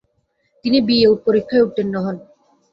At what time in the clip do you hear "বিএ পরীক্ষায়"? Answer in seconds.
0.87-1.65